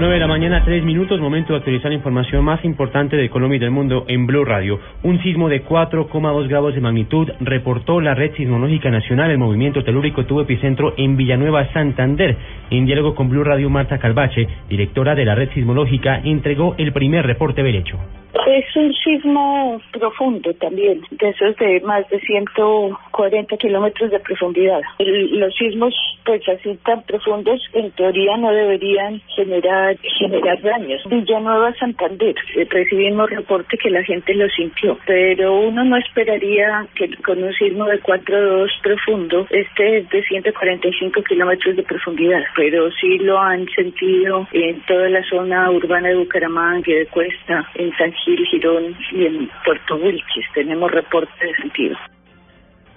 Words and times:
9 0.00 0.14
de 0.14 0.20
la 0.20 0.26
mañana, 0.26 0.64
3 0.64 0.82
minutos, 0.82 1.20
momento 1.20 1.52
de 1.52 1.58
actualizar 1.58 1.90
la 1.90 1.96
información 1.96 2.42
más 2.42 2.64
importante 2.64 3.18
de 3.18 3.28
Colombia 3.28 3.56
y 3.56 3.60
del 3.60 3.70
mundo 3.70 4.06
en 4.08 4.26
Blue 4.26 4.46
Radio. 4.46 4.80
Un 5.02 5.22
sismo 5.22 5.50
de 5.50 5.62
4,2 5.62 6.48
grados 6.48 6.74
de 6.74 6.80
magnitud 6.80 7.28
reportó 7.40 8.00
la 8.00 8.14
Red 8.14 8.32
Sismológica 8.34 8.90
Nacional. 8.90 9.30
El 9.30 9.36
movimiento 9.36 9.84
telúrico 9.84 10.24
tuvo 10.24 10.40
epicentro 10.40 10.94
en 10.96 11.18
Villanueva, 11.18 11.70
Santander. 11.74 12.34
En 12.70 12.86
diálogo 12.86 13.14
con 13.14 13.28
Blue 13.28 13.44
Radio, 13.44 13.68
Marta 13.68 13.98
Calvache, 13.98 14.48
directora 14.70 15.14
de 15.14 15.26
la 15.26 15.34
Red 15.34 15.50
Sismológica, 15.50 16.22
entregó 16.24 16.74
el 16.78 16.92
primer 16.92 17.26
reporte 17.26 17.62
del 17.62 17.76
hecho. 17.76 17.98
Es 18.46 18.76
un 18.76 18.92
sismo 18.94 19.80
profundo 19.92 20.52
también, 20.54 21.02
de 21.10 21.28
esos 21.28 21.56
de 21.56 21.80
más 21.80 22.08
de 22.08 22.18
140 22.20 23.56
kilómetros 23.56 24.10
de 24.10 24.18
profundidad. 24.20 24.80
los 24.98 25.54
sismos, 25.54 25.94
pues 26.24 26.42
así 26.48 26.76
tan 26.84 27.02
profundos, 27.02 27.60
en 27.74 27.90
teoría 27.92 28.36
no 28.36 28.50
deberían 28.50 29.20
generar 29.34 29.96
generar 30.18 30.60
daños. 30.62 31.02
Villanueva, 31.06 31.72
Santander, 31.74 32.34
eh, 32.56 32.66
recibimos 32.68 33.30
reporte 33.30 33.76
que 33.76 33.90
la 33.90 34.02
gente 34.02 34.34
lo 34.34 34.48
sintió, 34.48 34.98
pero 35.06 35.60
uno 35.60 35.84
no 35.84 35.96
esperaría 35.96 36.86
que 36.94 37.10
con 37.22 37.42
un 37.42 37.52
sismo 37.54 37.86
de 37.86 38.00
4.2 38.00 38.70
profundo, 38.82 39.46
este 39.50 39.98
es 39.98 40.08
de 40.10 40.22
145 40.22 41.22
kilómetros 41.22 41.76
de 41.76 41.82
profundidad, 41.82 42.42
pero 42.56 42.90
sí 42.92 43.18
lo 43.18 43.38
han 43.38 43.66
sentido 43.68 44.46
en 44.52 44.80
toda 44.86 45.08
la 45.08 45.22
zona 45.24 45.70
urbana 45.70 46.08
de 46.08 46.16
Bucaramanga, 46.16 46.92
de 46.92 47.06
Cuesta, 47.06 47.68
en 47.74 47.92
San 47.96 48.12
Gil, 48.12 48.29
Girón 48.50 48.96
y 49.12 49.26
en 49.26 49.50
Puerto 49.64 49.96
Wilches. 49.96 50.44
Tenemos 50.54 50.90
reporte 50.90 51.32
de 51.44 51.54
sentido. 51.56 51.96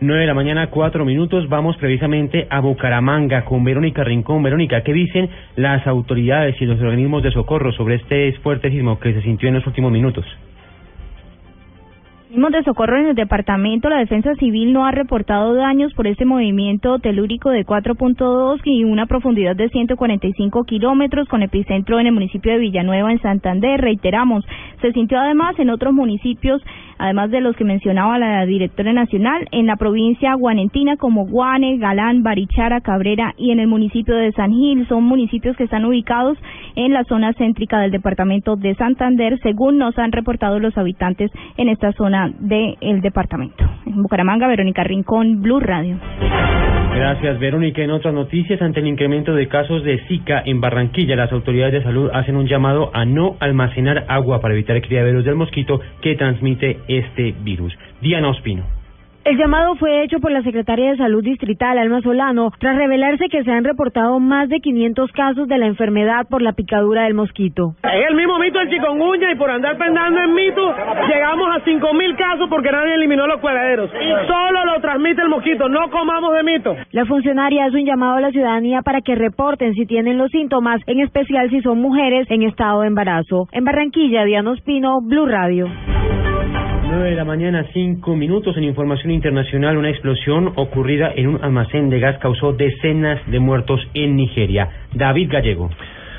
9 0.00 0.20
de 0.20 0.26
la 0.28 0.34
mañana, 0.34 0.68
cuatro 0.68 1.04
minutos. 1.04 1.48
Vamos 1.48 1.76
precisamente 1.76 2.46
a 2.50 2.60
Bucaramanga 2.60 3.44
con 3.44 3.64
Verónica 3.64 4.04
Rincón. 4.04 4.44
Verónica, 4.44 4.82
¿qué 4.82 4.92
dicen 4.92 5.28
las 5.56 5.86
autoridades 5.88 6.54
y 6.60 6.66
los 6.66 6.80
organismos 6.80 7.22
de 7.24 7.32
socorro 7.32 7.72
sobre 7.72 7.96
este 7.96 8.32
fuerte 8.34 8.70
sismo 8.70 9.00
que 9.00 9.12
se 9.12 9.22
sintió 9.22 9.48
en 9.48 9.56
los 9.56 9.66
últimos 9.66 9.90
minutos? 9.90 10.24
De 12.30 12.62
socorro 12.62 12.98
en 12.98 13.06
el 13.06 13.14
departamento, 13.14 13.88
la 13.88 13.98
Defensa 13.98 14.34
Civil 14.34 14.72
no 14.72 14.84
ha 14.86 14.90
reportado 14.90 15.54
daños 15.54 15.94
por 15.94 16.06
este 16.06 16.26
movimiento 16.26 16.98
telúrico 16.98 17.50
de 17.50 17.64
4.2 17.64 18.60
y 18.64 18.84
una 18.84 19.06
profundidad 19.06 19.56
de 19.56 19.70
145 19.70 20.64
kilómetros 20.64 21.26
con 21.28 21.42
epicentro 21.42 21.98
en 21.98 22.06
el 22.06 22.12
municipio 22.12 22.52
de 22.52 22.58
Villanueva, 22.58 23.12
en 23.12 23.20
Santander. 23.22 23.80
Reiteramos, 23.80 24.44
se 24.82 24.92
sintió 24.92 25.18
además 25.18 25.58
en 25.58 25.70
otros 25.70 25.94
municipios, 25.94 26.62
además 26.98 27.30
de 27.30 27.40
los 27.40 27.56
que 27.56 27.64
mencionaba 27.64 28.18
la 28.18 28.44
directora 28.44 28.92
nacional, 28.92 29.46
en 29.50 29.66
la 29.66 29.76
provincia 29.76 30.34
guanentina 30.34 30.96
como 30.96 31.26
Guane, 31.26 31.78
Galán, 31.78 32.22
Barichara, 32.22 32.80
Cabrera 32.80 33.34
y 33.38 33.52
en 33.52 33.60
el 33.60 33.68
municipio 33.68 34.14
de 34.14 34.32
San 34.32 34.52
Gil. 34.52 34.86
Son 34.88 35.02
municipios 35.02 35.56
que 35.56 35.64
están 35.64 35.84
ubicados 35.84 36.36
en 36.76 36.92
la 36.92 37.04
zona 37.04 37.32
céntrica 37.32 37.80
del 37.80 37.90
departamento 37.90 38.56
de 38.56 38.74
Santander, 38.74 39.38
según 39.42 39.78
nos 39.78 39.98
han 39.98 40.12
reportado 40.12 40.58
los 40.58 40.76
habitantes 40.76 41.30
en 41.56 41.68
esta 41.68 41.92
zona 41.92 42.17
del 42.26 43.00
departamento. 43.00 43.64
En 43.86 44.02
Bucaramanga, 44.02 44.46
Verónica 44.48 44.82
Rincón, 44.82 45.40
Blue 45.42 45.60
Radio. 45.60 45.98
Gracias, 46.94 47.38
Verónica. 47.38 47.82
En 47.82 47.92
otras 47.92 48.12
noticias, 48.12 48.60
ante 48.60 48.80
el 48.80 48.88
incremento 48.88 49.34
de 49.34 49.46
casos 49.46 49.84
de 49.84 49.98
Zika 50.08 50.42
en 50.44 50.60
Barranquilla, 50.60 51.14
las 51.14 51.30
autoridades 51.30 51.74
de 51.74 51.82
salud 51.82 52.10
hacen 52.12 52.36
un 52.36 52.48
llamado 52.48 52.90
a 52.92 53.04
no 53.04 53.36
almacenar 53.38 54.04
agua 54.08 54.40
para 54.40 54.54
evitar 54.54 54.74
el 54.74 54.82
criaderos 54.82 55.24
del 55.24 55.36
mosquito 55.36 55.80
que 56.02 56.16
transmite 56.16 56.78
este 56.88 57.34
virus. 57.44 57.72
Diana 58.00 58.30
Ospino. 58.30 58.77
El 59.28 59.36
llamado 59.36 59.74
fue 59.74 60.04
hecho 60.04 60.20
por 60.20 60.32
la 60.32 60.40
secretaria 60.40 60.90
de 60.90 60.96
Salud 60.96 61.22
Distrital, 61.22 61.76
Alma 61.76 62.00
Solano, 62.00 62.50
tras 62.58 62.76
revelarse 62.76 63.28
que 63.28 63.44
se 63.44 63.50
han 63.50 63.62
reportado 63.62 64.18
más 64.20 64.48
de 64.48 64.58
500 64.58 65.12
casos 65.12 65.46
de 65.46 65.58
la 65.58 65.66
enfermedad 65.66 66.26
por 66.30 66.40
la 66.40 66.54
picadura 66.54 67.02
del 67.02 67.12
mosquito. 67.12 67.74
Es 67.82 68.08
el 68.08 68.16
mismo 68.16 68.38
mito 68.38 68.58
del 68.58 68.70
chikungunya 68.70 69.30
y 69.30 69.36
por 69.36 69.50
andar 69.50 69.76
pensando 69.76 70.18
en 70.24 70.32
mito, 70.32 70.74
llegamos 71.06 71.46
a 71.54 71.62
5.000 71.62 72.16
casos 72.16 72.48
porque 72.48 72.72
nadie 72.72 72.94
eliminó 72.94 73.26
los 73.26 73.38
cuadraderos. 73.42 73.90
Solo 73.90 74.64
lo 74.64 74.80
transmite 74.80 75.20
el 75.20 75.28
mosquito, 75.28 75.68
no 75.68 75.90
comamos 75.90 76.32
de 76.34 76.42
mito. 76.44 76.74
La 76.92 77.04
funcionaria 77.04 77.66
hace 77.66 77.76
un 77.76 77.84
llamado 77.84 78.16
a 78.16 78.20
la 78.22 78.30
ciudadanía 78.30 78.80
para 78.80 79.02
que 79.02 79.14
reporten 79.14 79.74
si 79.74 79.84
tienen 79.84 80.16
los 80.16 80.30
síntomas, 80.30 80.80
en 80.86 81.00
especial 81.00 81.50
si 81.50 81.60
son 81.60 81.82
mujeres 81.82 82.26
en 82.30 82.44
estado 82.44 82.80
de 82.80 82.86
embarazo. 82.86 83.46
En 83.52 83.64
Barranquilla, 83.64 84.24
Diana 84.24 84.52
Ospino, 84.52 85.02
Blue 85.02 85.26
Radio. 85.26 85.66
9 86.88 87.10
de 87.10 87.16
la 87.16 87.24
mañana, 87.26 87.66
5 87.74 88.16
minutos. 88.16 88.56
En 88.56 88.64
información 88.64 89.10
internacional, 89.10 89.76
una 89.76 89.90
explosión 89.90 90.54
ocurrida 90.56 91.12
en 91.14 91.26
un 91.26 91.44
almacén 91.44 91.90
de 91.90 92.00
gas 92.00 92.16
causó 92.18 92.54
decenas 92.54 93.20
de 93.26 93.38
muertos 93.38 93.78
en 93.92 94.16
Nigeria. 94.16 94.70
David 94.94 95.30
Gallego. 95.30 95.68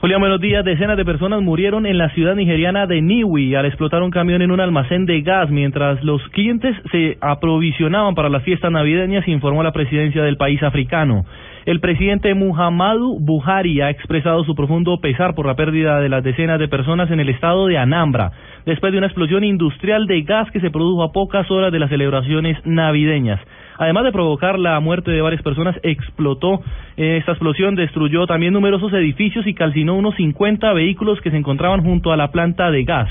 Julián, 0.00 0.20
buenos 0.20 0.40
días. 0.40 0.64
Decenas 0.64 0.96
de 0.96 1.04
personas 1.04 1.42
murieron 1.42 1.84
en 1.84 1.98
la 1.98 2.10
ciudad 2.10 2.36
nigeriana 2.36 2.86
de 2.86 3.02
Niwi 3.02 3.56
al 3.56 3.66
explotar 3.66 4.04
un 4.04 4.12
camión 4.12 4.40
en 4.40 4.52
un 4.52 4.60
almacén 4.60 5.04
de 5.04 5.20
gas 5.22 5.50
mientras 5.50 6.02
los 6.04 6.22
clientes 6.28 6.76
se 6.92 7.18
aprovisionaban 7.20 8.14
para 8.14 8.28
las 8.28 8.44
fiestas 8.44 8.70
navideñas, 8.70 9.26
informó 9.26 9.64
la 9.64 9.72
presidencia 9.72 10.22
del 10.22 10.36
país 10.36 10.62
africano. 10.62 11.24
El 11.64 11.78
presidente 11.78 12.34
Muhammadu 12.34 13.20
Buhari 13.20 13.80
ha 13.82 13.90
expresado 13.90 14.42
su 14.42 14.56
profundo 14.56 15.00
pesar 15.00 15.36
por 15.36 15.46
la 15.46 15.54
pérdida 15.54 16.00
de 16.00 16.08
las 16.08 16.24
decenas 16.24 16.58
de 16.58 16.66
personas 16.66 17.08
en 17.12 17.20
el 17.20 17.28
estado 17.28 17.68
de 17.68 17.78
Anambra, 17.78 18.32
después 18.66 18.90
de 18.90 18.98
una 18.98 19.06
explosión 19.06 19.44
industrial 19.44 20.08
de 20.08 20.22
gas 20.22 20.50
que 20.50 20.58
se 20.58 20.72
produjo 20.72 21.04
a 21.04 21.12
pocas 21.12 21.48
horas 21.52 21.70
de 21.70 21.78
las 21.78 21.88
celebraciones 21.88 22.58
navideñas. 22.64 23.38
Además 23.78 24.02
de 24.02 24.10
provocar 24.10 24.58
la 24.58 24.80
muerte 24.80 25.12
de 25.12 25.22
varias 25.22 25.42
personas, 25.42 25.76
explotó 25.84 26.62
eh, 26.96 27.18
esta 27.18 27.30
explosión, 27.30 27.76
destruyó 27.76 28.26
también 28.26 28.52
numerosos 28.52 28.92
edificios 28.92 29.46
y 29.46 29.54
calcinó 29.54 29.94
unos 29.94 30.16
50 30.16 30.72
vehículos 30.72 31.20
que 31.20 31.30
se 31.30 31.36
encontraban 31.36 31.84
junto 31.84 32.12
a 32.12 32.16
la 32.16 32.32
planta 32.32 32.72
de 32.72 32.82
gas. 32.82 33.08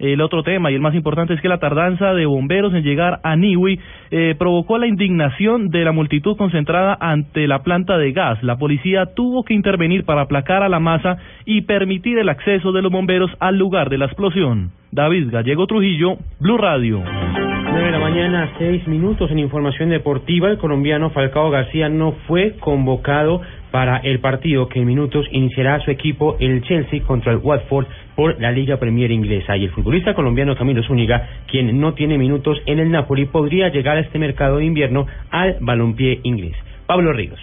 El 0.00 0.22
otro 0.22 0.42
tema 0.42 0.70
y 0.70 0.74
el 0.74 0.80
más 0.80 0.94
importante 0.94 1.34
es 1.34 1.42
que 1.42 1.48
la 1.48 1.58
tardanza 1.58 2.14
de 2.14 2.24
bomberos 2.24 2.72
en 2.72 2.82
llegar 2.82 3.20
a 3.22 3.36
Niwi 3.36 3.78
eh, 4.10 4.34
provocó 4.38 4.78
la 4.78 4.86
indignación 4.86 5.68
de 5.68 5.84
la 5.84 5.92
multitud 5.92 6.38
concentrada 6.38 6.96
ante 6.98 7.46
la 7.46 7.62
planta 7.62 7.98
de 7.98 8.12
gas. 8.12 8.42
La 8.42 8.56
policía 8.56 9.14
tuvo 9.14 9.44
que 9.44 9.52
intervenir 9.52 10.06
para 10.06 10.22
aplacar 10.22 10.62
a 10.62 10.70
la 10.70 10.80
masa 10.80 11.18
y 11.44 11.62
permitir 11.62 12.18
el 12.18 12.30
acceso 12.30 12.72
de 12.72 12.80
los 12.80 12.90
bomberos 12.90 13.30
al 13.40 13.58
lugar 13.58 13.90
de 13.90 13.98
la 13.98 14.06
explosión. 14.06 14.70
David 14.90 15.28
Gallego 15.30 15.66
Trujillo, 15.66 16.16
Blue 16.40 16.56
Radio. 16.56 17.02
9 17.04 17.84
de 17.84 17.92
la 17.92 18.00
mañana, 18.00 18.50
6 18.58 18.88
minutos 18.88 19.30
en 19.30 19.38
información 19.38 19.90
deportiva. 19.90 20.48
El 20.48 20.58
colombiano 20.58 21.10
Falcao 21.10 21.50
García 21.50 21.90
no 21.90 22.12
fue 22.26 22.56
convocado 22.58 23.42
para 23.70 23.98
el 23.98 24.20
partido 24.20 24.68
que 24.68 24.80
en 24.80 24.86
minutos 24.86 25.26
iniciará 25.30 25.80
su 25.80 25.90
equipo 25.90 26.36
el 26.40 26.62
Chelsea 26.62 27.02
contra 27.02 27.32
el 27.32 27.38
Watford 27.38 27.86
por 28.16 28.40
la 28.40 28.52
Liga 28.52 28.78
Premier 28.78 29.10
Inglesa. 29.10 29.56
Y 29.56 29.64
el 29.64 29.70
futbolista 29.70 30.14
colombiano 30.14 30.56
Camilo 30.56 30.82
Zúñiga, 30.82 31.28
quien 31.46 31.80
no 31.80 31.94
tiene 31.94 32.18
minutos 32.18 32.60
en 32.66 32.78
el 32.78 32.90
Napoli, 32.90 33.26
podría 33.26 33.68
llegar 33.68 33.96
a 33.96 34.00
este 34.00 34.18
mercado 34.18 34.58
de 34.58 34.64
invierno 34.64 35.06
al 35.30 35.56
balompié 35.60 36.20
inglés. 36.22 36.56
Pablo 36.86 37.12
Ríos. 37.12 37.40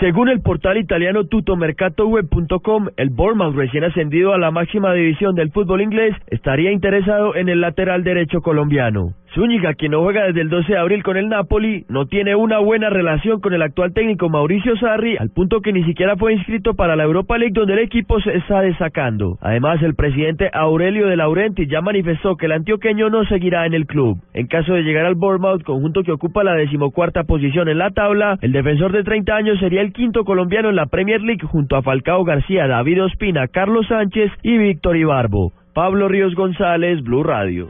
Según 0.00 0.28
el 0.28 0.40
portal 0.40 0.76
italiano 0.76 1.24
tutomercatoweb.com, 1.24 2.88
el 2.96 3.10
Bournemouth 3.10 3.56
recién 3.56 3.82
ascendido 3.82 4.32
a 4.32 4.38
la 4.38 4.52
máxima 4.52 4.94
división 4.94 5.34
del 5.34 5.50
fútbol 5.50 5.82
inglés 5.82 6.14
estaría 6.28 6.70
interesado 6.70 7.34
en 7.34 7.48
el 7.48 7.60
lateral 7.60 8.04
derecho 8.04 8.40
colombiano. 8.40 9.14
Zúñiga, 9.34 9.74
quien 9.74 9.92
no 9.92 10.02
juega 10.02 10.24
desde 10.24 10.40
el 10.40 10.48
12 10.48 10.72
de 10.72 10.78
abril 10.78 11.02
con 11.02 11.16
el 11.16 11.28
Napoli, 11.28 11.84
no 11.88 12.06
tiene 12.06 12.34
una 12.34 12.58
buena 12.58 12.88
relación 12.88 13.40
con 13.40 13.52
el 13.52 13.62
actual 13.62 13.92
técnico 13.92 14.28
Mauricio 14.28 14.76
Sarri, 14.76 15.16
al 15.18 15.30
punto 15.30 15.60
que 15.60 15.72
ni 15.72 15.84
siquiera 15.84 16.16
fue 16.16 16.32
inscrito 16.32 16.74
para 16.74 16.96
la 16.96 17.04
Europa 17.04 17.36
League 17.36 17.52
donde 17.54 17.74
el 17.74 17.80
equipo 17.80 18.20
se 18.20 18.34
está 18.36 18.62
destacando. 18.62 19.36
Además, 19.40 19.82
el 19.82 19.94
presidente 19.94 20.50
Aurelio 20.52 21.08
de 21.08 21.16
Laurenti 21.16 21.66
ya 21.66 21.82
manifestó 21.82 22.36
que 22.36 22.46
el 22.46 22.52
antioqueño 22.52 23.10
no 23.10 23.24
seguirá 23.24 23.66
en 23.66 23.74
el 23.74 23.86
club. 23.86 24.18
En 24.32 24.46
caso 24.46 24.72
de 24.72 24.82
llegar 24.82 25.04
al 25.04 25.14
Bournemouth, 25.14 25.62
conjunto 25.62 26.02
que 26.02 26.12
ocupa 26.12 26.42
la 26.42 26.54
decimocuarta 26.54 27.24
posición 27.24 27.68
en 27.68 27.78
la 27.78 27.90
tabla, 27.90 28.38
el 28.40 28.52
defensor 28.52 28.92
de 28.92 29.04
30 29.04 29.36
años 29.36 29.58
sería 29.60 29.82
el 29.82 29.92
quinto 29.92 30.24
colombiano 30.24 30.70
en 30.70 30.76
la 30.76 30.86
Premier 30.86 31.20
League 31.20 31.46
junto 31.46 31.76
a 31.76 31.82
Falcao 31.82 32.24
García, 32.24 32.66
David 32.66 33.04
Ospina, 33.04 33.46
Carlos 33.48 33.86
Sánchez 33.88 34.32
y 34.42 34.56
Víctor 34.56 34.96
Ibarbo. 34.96 35.52
Pablo 35.74 36.08
Ríos 36.08 36.34
González, 36.34 37.02
Blue 37.02 37.22
Radio. 37.22 37.68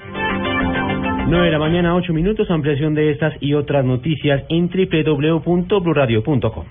9 1.29 1.45
de 1.45 1.53
la 1.53 1.59
mañana, 1.59 1.95
8 1.95 2.15
minutos, 2.15 2.51
ampliación 2.51 2.95
de 2.95 3.11
estas 3.11 3.35
y 3.41 3.53
otras 3.53 3.85
noticias 3.85 4.45
en 4.49 4.71
www.bluradio.com. 4.71 6.65